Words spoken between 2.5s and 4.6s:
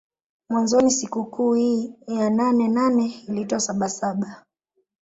nane iliitwa saba saba